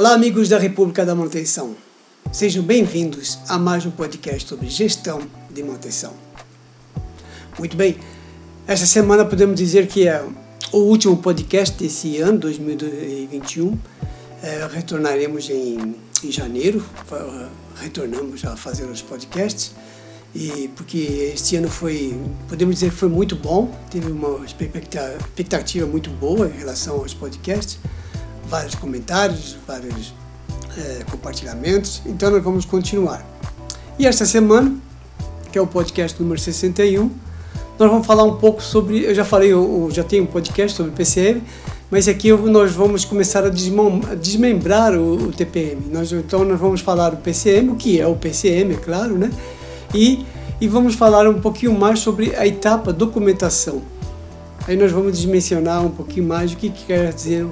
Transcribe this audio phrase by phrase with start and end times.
[0.00, 1.76] Olá, amigos da República da Manutenção.
[2.32, 6.14] Sejam bem-vindos a mais um podcast sobre gestão de manutenção.
[7.58, 7.98] Muito bem,
[8.66, 10.24] esta semana podemos dizer que é
[10.72, 13.78] o último podcast desse ano, 2021.
[14.42, 15.94] É, retornaremos em,
[16.24, 16.82] em janeiro,
[17.76, 19.74] retornamos a fazer os podcasts
[20.34, 26.08] e porque este ano foi, podemos dizer que foi muito bom, teve uma expectativa muito
[26.08, 27.78] boa em relação aos podcasts,
[28.50, 30.12] vários comentários, vários
[30.76, 33.24] é, compartilhamentos, então nós vamos continuar.
[33.98, 34.76] E esta semana,
[35.52, 37.10] que é o podcast número 61,
[37.78, 40.92] nós vamos falar um pouco sobre, eu já falei, eu já tenho um podcast sobre
[40.92, 41.42] PCM,
[41.90, 45.82] mas aqui nós vamos começar a desmembrar o, o TPM.
[45.90, 49.30] Nós, então nós vamos falar do PCM, o que é o PCM, é claro, né?
[49.94, 50.24] e,
[50.60, 53.82] e vamos falar um pouquinho mais sobre a etapa documentação.
[54.66, 57.46] Aí nós vamos dimensionar um pouquinho mais o que, que quer dizer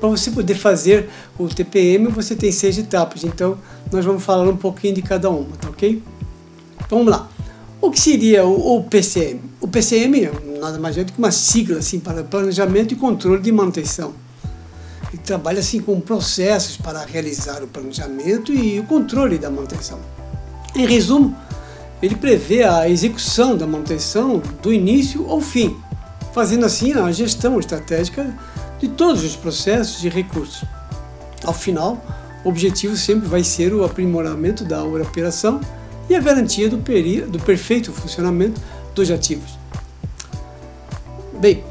[0.00, 3.58] para você poder fazer o TPM você tem seis etapas, então
[3.90, 6.02] nós vamos falar um pouquinho de cada uma, tá ok?
[6.76, 7.28] Então vamos lá.
[7.80, 9.40] O que seria o, o PCM?
[9.60, 13.40] O PCM é nada mais é do que uma sigla assim para planejamento e controle
[13.40, 14.12] de manutenção.
[15.12, 19.98] Ele trabalha assim com processos para realizar o planejamento e o controle da manutenção.
[20.76, 21.36] Em resumo,
[22.02, 25.76] ele prevê a execução da manutenção do início ao fim,
[26.32, 28.32] fazendo assim a gestão estratégica
[28.80, 30.64] de todos os processos de recursos.
[31.44, 32.02] Ao final,
[32.44, 35.60] o objetivo sempre vai ser o aprimoramento da operação
[36.08, 38.60] e a garantia do, peri do perfeito funcionamento
[38.94, 39.58] dos ativos.
[41.40, 41.62] Bem,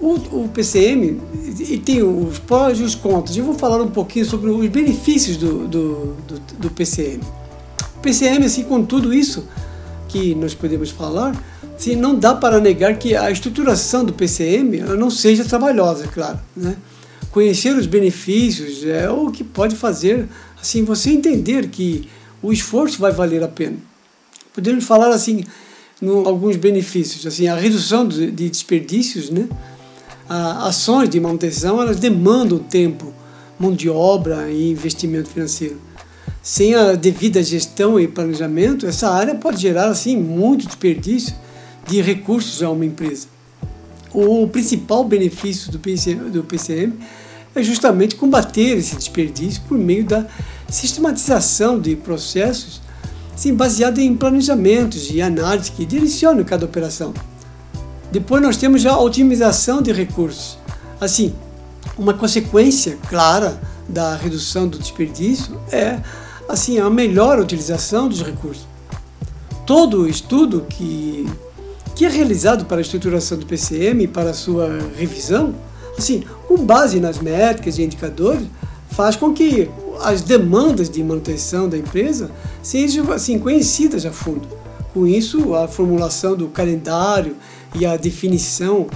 [0.00, 1.20] o, o PCM
[1.60, 3.36] ele tem os prós e os contras.
[3.36, 7.20] Eu vou falar um pouquinho sobre os benefícios do, do, do, do PCM.
[7.96, 9.46] O PCM, assim, com tudo isso
[10.08, 11.34] que nós podemos falar,
[11.78, 16.40] assim, não dá para negar que a estruturação do PCM não seja trabalhosa, é claro.
[16.56, 16.76] Né?
[17.30, 20.28] Conhecer os benefícios é o que pode fazer
[20.60, 22.08] assim você entender que
[22.42, 23.76] o esforço vai valer a pena.
[24.52, 25.44] Podemos falar assim
[26.00, 29.48] no, alguns benefícios, assim a redução de, de desperdícios, né?
[30.28, 33.12] A, ações de manutenção elas demandam tempo,
[33.58, 35.88] mão de obra e investimento financeiro
[36.42, 41.34] sem a devida gestão e planejamento, essa área pode gerar assim muito desperdício
[41.88, 43.26] de recursos a uma empresa.
[44.12, 46.94] O principal benefício do do PCM
[47.54, 50.26] é justamente combater esse desperdício por meio da
[50.68, 52.80] sistematização de processos
[53.34, 57.14] assim, baseado em planejamentos e análise que direcionam cada operação.
[58.10, 60.58] Depois nós temos já a otimização de recursos.
[61.00, 61.32] Assim,
[61.96, 66.00] uma consequência clara da redução do desperdício é
[66.48, 68.66] assim, a melhor utilização dos recursos.
[69.64, 71.28] Todo estudo que,
[71.98, 75.52] que é realizado para a estruturação do PCM e para a sua revisão,
[75.98, 78.46] assim, com base nas métricas e indicadores,
[78.92, 79.68] faz com que
[80.00, 82.30] as demandas de manutenção da empresa
[82.62, 84.46] sejam assim, conhecidas a fundo.
[84.94, 87.34] Com isso, a formulação do calendário
[87.74, 88.86] e a definição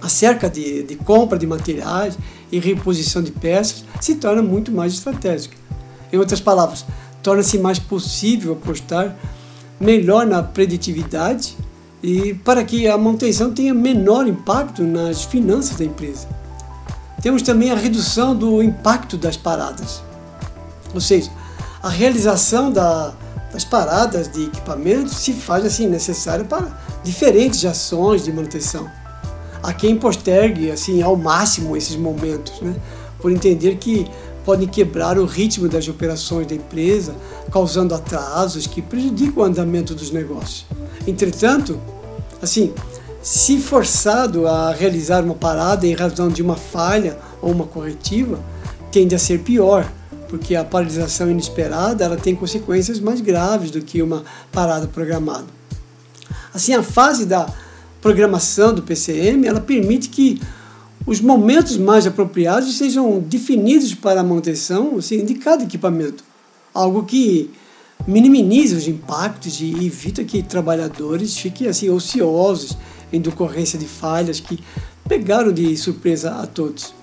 [0.00, 2.16] acerca de, de compra de materiais
[2.52, 5.56] e reposição de peças se torna muito mais estratégica.
[6.12, 6.84] Em outras palavras,
[7.24, 9.16] torna-se mais possível apostar
[9.80, 11.56] melhor na preditividade
[12.02, 16.26] e para que a manutenção tenha menor impacto nas finanças da empresa.
[17.20, 20.02] Temos também a redução do impacto das paradas,
[20.94, 21.30] ou seja,
[21.82, 23.12] a realização da,
[23.52, 26.68] das paradas de equipamentos se faz assim necessária para
[27.02, 28.90] diferentes ações de manutenção.
[29.62, 32.74] Há quem postergue assim ao máximo esses momentos, né?
[33.20, 34.10] por entender que
[34.50, 37.14] podem quebrar o ritmo das operações da empresa,
[37.52, 40.66] causando atrasos que prejudicam o andamento dos negócios.
[41.06, 41.80] Entretanto,
[42.42, 42.74] assim,
[43.22, 48.40] se forçado a realizar uma parada em razão de uma falha ou uma corretiva,
[48.90, 49.88] tende a ser pior,
[50.28, 55.46] porque a paralisação inesperada ela tem consequências mais graves do que uma parada programada.
[56.52, 57.46] Assim, a fase da
[58.00, 60.42] programação do PCM ela permite que
[61.06, 66.22] os momentos mais apropriados sejam definidos para a manutenção assim, de cada equipamento,
[66.74, 67.50] algo que
[68.06, 72.76] minimize os impactos e evita que trabalhadores fiquem assim ociosos
[73.12, 74.58] em decorrência de falhas que
[75.08, 76.94] pegaram de surpresa a todos.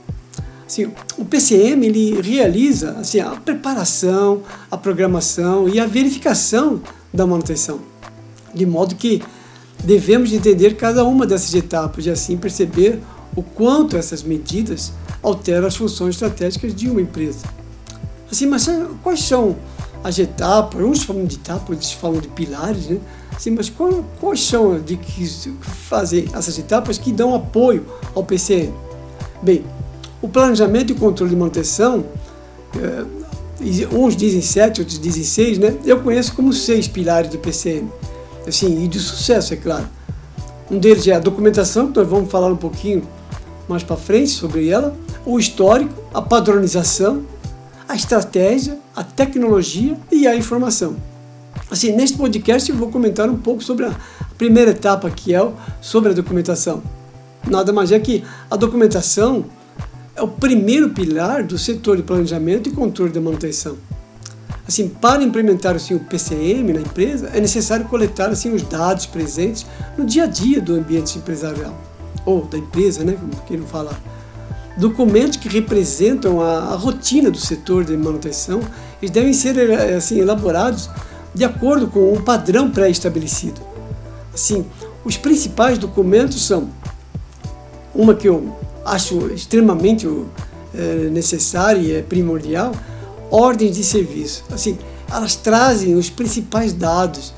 [0.66, 6.82] Assim, o PCM ele realiza assim, a preparação, a programação e a verificação
[7.14, 7.80] da manutenção,
[8.54, 9.22] de modo que
[9.84, 13.02] devemos entender cada uma dessas etapas e assim perceber
[13.38, 14.92] o quanto essas medidas
[15.22, 17.46] alteram as funções estratégicas de uma empresa.
[18.32, 18.68] Assim, mas
[19.04, 19.56] quais são
[20.04, 20.82] as etapas?
[20.82, 22.98] Uns falam de etapas, outros falam de pilares, né?
[23.36, 25.24] Assim, mas qual, quais são de que
[25.62, 27.86] fazem essas etapas que dão apoio
[28.16, 28.74] ao PCM?
[29.44, 29.64] Bem,
[30.20, 32.04] o planejamento e controle de manutenção
[32.76, 33.06] é,
[33.96, 35.78] uns dizem sete, outros dizem seis, né?
[35.86, 37.88] Eu conheço como seis pilares do PCM,
[38.48, 39.88] assim, e de sucesso, é claro.
[40.72, 43.04] Um deles é a documentação, que nós vamos falar um pouquinho
[43.68, 47.24] mais para frente sobre ela, o histórico, a padronização,
[47.88, 50.96] a estratégia, a tecnologia e a informação.
[51.70, 53.96] Assim, neste podcast eu vou comentar um pouco sobre a
[54.38, 56.82] primeira etapa, que é sobre a documentação.
[57.46, 59.46] Nada mais é que a documentação
[60.16, 63.78] é o primeiro pilar do setor de planejamento e controle da manutenção.
[64.68, 69.66] Assim, para implementar assim, o PCM na empresa, é necessário coletar assim, os dados presentes
[69.98, 71.74] no dia a dia do ambiente empresarial,
[72.28, 74.00] ou da empresa, né, como queiram falar.
[74.78, 78.60] Documentos que representam a, a rotina do setor de manutenção,
[79.02, 80.90] eles devem ser eh, assim, elaborados
[81.34, 83.62] de acordo com um padrão pré-estabelecido.
[84.34, 84.66] Assim,
[85.06, 86.70] os principais documentos são
[87.96, 90.08] uma que eu acho extremamente
[90.76, 92.72] é, necessária e é primordial,
[93.32, 94.44] ordens de serviço.
[94.52, 94.78] Assim,
[95.10, 97.34] elas trazem os principais dados,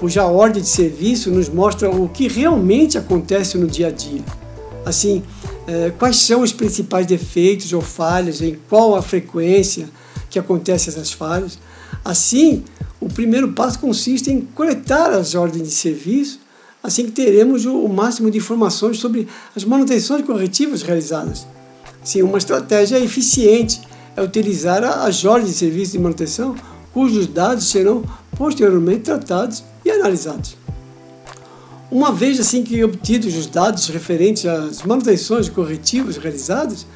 [0.00, 4.24] pois a ordem de serviço nos mostra o que realmente acontece no dia a dia.
[4.84, 5.22] Assim,
[5.66, 9.88] é, quais são os principais defeitos ou falhas, em qual a frequência
[10.30, 11.58] que acontecem essas falhas.
[12.04, 12.64] Assim,
[12.98, 16.40] o primeiro passo consiste em coletar as ordens de serviço
[16.82, 21.46] assim que teremos o máximo de informações sobre as manutenções corretivas realizadas.
[22.02, 23.80] Sim, uma estratégia eficiente
[24.16, 26.54] é utilizar as ordens de serviço de manutenção
[26.92, 28.04] cujos dados serão
[28.36, 30.56] posteriormente tratados e analisados.
[31.90, 36.86] Uma vez assim que obtidos os dados referentes às manutenções corretivas realizadas,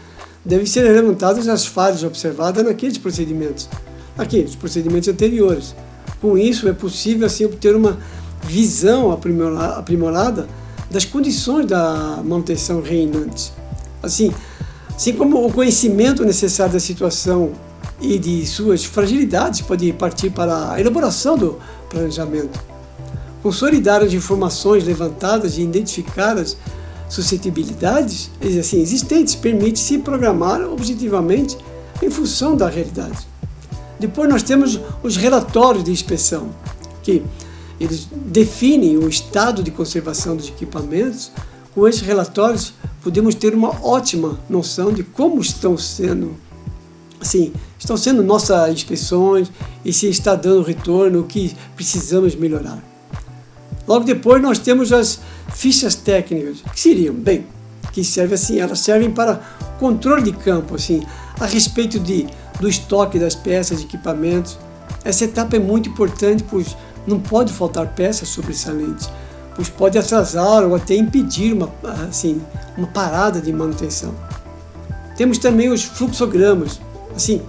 [0.45, 3.69] devem ser levantadas as falhas observadas naqueles procedimentos,
[4.17, 5.75] naqueles procedimentos anteriores.
[6.21, 7.99] Com isso, é possível assim obter uma
[8.43, 10.47] visão aprimorada
[10.91, 13.53] das condições da manutenção reinante.
[14.03, 14.33] Assim,
[14.95, 17.53] assim como o conhecimento necessário da situação
[18.01, 21.59] e de suas fragilidades pode partir para a elaboração do
[21.89, 22.59] planejamento.
[23.43, 26.57] Consolidar as informações levantadas e identificar as
[27.09, 31.57] suscetibilidades assim, existentes permite-se programar objetivamente
[32.03, 33.27] em função da realidade.
[33.99, 36.49] Depois nós temos os relatórios de inspeção,
[37.03, 37.23] que
[37.79, 41.31] eles definem o estado de conservação dos equipamentos.
[41.75, 46.37] Com esses relatórios, podemos ter uma ótima noção de como estão sendo,
[47.25, 49.51] assim, estão sendo nossas inspeções
[49.85, 52.79] e se está dando retorno, o que precisamos melhorar.
[53.89, 55.19] Logo depois, nós temos as
[55.55, 57.47] fichas técnicas, que seriam, bem,
[57.93, 59.41] que servem assim, elas servem para
[59.79, 61.03] controle de campo, assim,
[61.41, 62.27] a respeito de,
[62.61, 64.59] do estoque das peças e equipamentos.
[65.05, 69.09] Essa etapa é muito importante, pois não pode faltar peças sobressalentes,
[69.55, 71.71] pois pode atrasar ou até impedir uma,
[72.09, 72.41] assim,
[72.77, 74.15] uma parada de manutenção.
[75.17, 76.81] Temos também os fluxogramas.
[77.15, 77.41] Assim,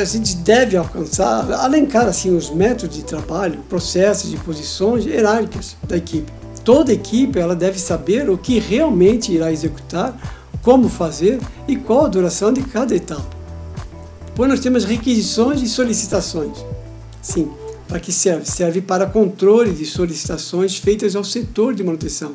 [0.00, 5.96] a gente deve alcançar, alencar assim, os métodos de trabalho, processos e posições hierárquicas da
[5.96, 6.32] equipe.
[6.64, 10.16] Toda equipe ela deve saber o que realmente irá executar,
[10.62, 13.36] como fazer e qual a duração de cada etapa.
[14.26, 16.56] Depois nós temos requisições e solicitações.
[17.20, 17.50] Sim,
[17.88, 18.44] para que serve?
[18.44, 22.32] Serve para controle de solicitações feitas ao setor de manutenção.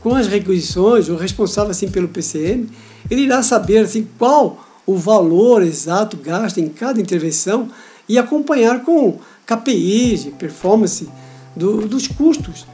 [0.00, 2.68] Com as requisições, o responsável assim pelo PCM,
[3.10, 7.68] ele irá saber assim qual o valor exato gasto em cada intervenção
[8.08, 11.08] e acompanhar com KPIs performance
[11.54, 12.66] do, dos custos.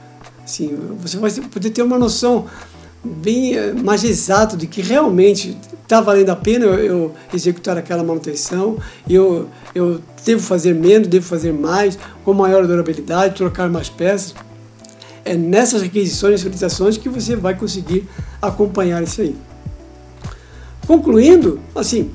[0.45, 2.47] Assim, você vai poder ter uma noção
[3.05, 8.03] bem eh, mais exata de que realmente está valendo a pena eu, eu, executar aquela
[8.03, 8.79] manutenção,
[9.09, 14.35] eu, eu devo fazer menos, devo fazer mais, com maior durabilidade, trocar mais peças.
[15.25, 18.09] É nessas requisições e solicitações que você vai conseguir
[18.41, 19.37] acompanhar isso aí.
[20.87, 22.11] Concluindo, assim,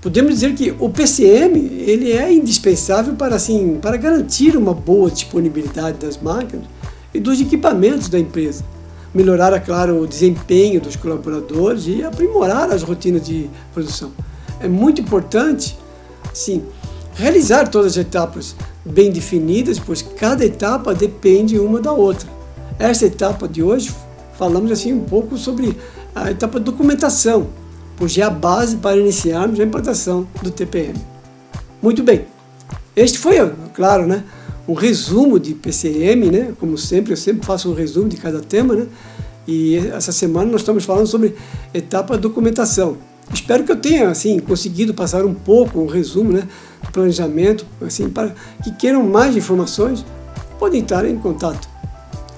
[0.00, 5.98] podemos dizer que o PCM ele é indispensável para, assim, para garantir uma boa disponibilidade
[5.98, 6.66] das máquinas
[7.12, 8.64] e dos equipamentos da empresa
[9.14, 14.10] melhorar, é claro, o desempenho dos colaboradores e aprimorar as rotinas de produção.
[14.58, 15.78] É muito importante,
[16.32, 16.64] sim,
[17.14, 22.28] realizar todas as etapas bem definidas, pois cada etapa depende uma da outra.
[22.76, 23.94] Essa etapa de hoje
[24.36, 25.78] falamos assim um pouco sobre
[26.12, 27.46] a etapa de documentação,
[27.96, 30.94] pois é a base para iniciarmos a implantação do TPM.
[31.82, 32.26] Muito bem.
[32.96, 33.36] Este foi,
[33.74, 34.24] claro, né,
[34.66, 36.52] um resumo de PCM, né?
[36.58, 38.86] Como sempre, eu sempre faço um resumo de cada tema, né?
[39.46, 41.34] E essa semana nós estamos falando sobre
[41.72, 42.96] etapa documentação.
[43.32, 46.48] Espero que eu tenha assim conseguido passar um pouco um resumo, né,
[46.82, 50.04] do planejamento, assim para que queiram mais informações,
[50.58, 51.68] podem estar em contato.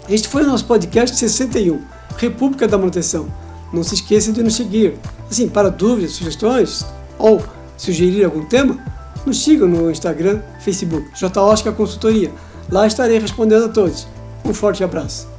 [0.09, 1.81] Este foi o nosso podcast 61,
[2.17, 3.46] República da Manutenção.
[3.73, 4.95] Não se esqueça de nos seguir.
[5.31, 6.85] Assim, para dúvidas, sugestões,
[7.19, 7.43] ou
[7.77, 8.79] sugerir algum tema,
[9.25, 11.41] nos sigam no Instagram, Facebook, J.
[11.41, 12.31] Oscar Consultoria.
[12.71, 14.07] Lá estarei respondendo a todos.
[14.45, 15.36] Um forte abraço.